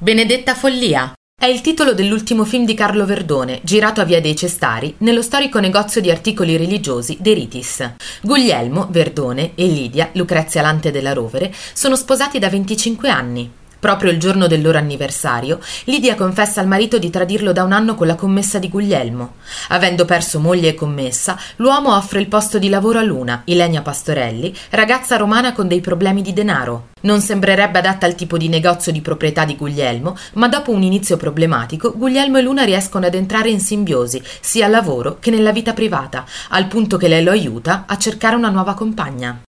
Benedetta 0.00 0.54
follia 0.54 1.12
è 1.36 1.46
il 1.46 1.60
titolo 1.60 1.92
dell'ultimo 1.92 2.44
film 2.44 2.64
di 2.64 2.74
Carlo 2.74 3.04
Verdone, 3.04 3.58
girato 3.64 4.00
a 4.00 4.04
Via 4.04 4.20
dei 4.20 4.36
Cestari, 4.36 4.94
nello 4.98 5.22
storico 5.22 5.58
negozio 5.58 6.00
di 6.00 6.08
articoli 6.08 6.56
religiosi 6.56 7.16
De 7.18 7.34
Ritis. 7.34 7.94
Guglielmo, 8.22 8.86
Verdone 8.92 9.56
e 9.56 9.66
Lidia, 9.66 10.10
Lucrezia 10.12 10.62
Lante 10.62 10.92
della 10.92 11.12
Rovere, 11.12 11.52
sono 11.72 11.96
sposati 11.96 12.38
da 12.38 12.48
25 12.48 13.08
anni. 13.08 13.50
Proprio 13.80 14.10
il 14.10 14.18
giorno 14.18 14.48
del 14.48 14.60
loro 14.60 14.76
anniversario, 14.76 15.60
Lidia 15.84 16.16
confessa 16.16 16.60
al 16.60 16.66
marito 16.66 16.98
di 16.98 17.10
tradirlo 17.10 17.52
da 17.52 17.62
un 17.62 17.70
anno 17.70 17.94
con 17.94 18.08
la 18.08 18.16
commessa 18.16 18.58
di 18.58 18.68
Guglielmo. 18.68 19.34
Avendo 19.68 20.04
perso 20.04 20.40
moglie 20.40 20.70
e 20.70 20.74
commessa, 20.74 21.38
l'uomo 21.56 21.94
offre 21.94 22.18
il 22.18 22.26
posto 22.26 22.58
di 22.58 22.68
lavoro 22.68 22.98
a 22.98 23.02
Luna, 23.02 23.42
Ilenia 23.44 23.82
Pastorelli, 23.82 24.52
ragazza 24.70 25.16
romana 25.16 25.52
con 25.52 25.68
dei 25.68 25.80
problemi 25.80 26.22
di 26.22 26.32
denaro. 26.32 26.88
Non 27.02 27.20
sembrerebbe 27.20 27.78
adatta 27.78 28.06
al 28.06 28.16
tipo 28.16 28.36
di 28.36 28.48
negozio 28.48 28.90
di 28.90 29.00
proprietà 29.00 29.44
di 29.44 29.54
Guglielmo, 29.54 30.16
ma 30.34 30.48
dopo 30.48 30.72
un 30.72 30.82
inizio 30.82 31.16
problematico, 31.16 31.92
Guglielmo 31.96 32.38
e 32.38 32.42
Luna 32.42 32.64
riescono 32.64 33.06
ad 33.06 33.14
entrare 33.14 33.50
in 33.50 33.60
simbiosi, 33.60 34.20
sia 34.40 34.64
al 34.64 34.72
lavoro 34.72 35.18
che 35.20 35.30
nella 35.30 35.52
vita 35.52 35.72
privata, 35.72 36.24
al 36.48 36.66
punto 36.66 36.96
che 36.96 37.06
lei 37.06 37.22
lo 37.22 37.30
aiuta 37.30 37.84
a 37.86 37.96
cercare 37.96 38.34
una 38.34 38.50
nuova 38.50 38.74
compagna. 38.74 39.40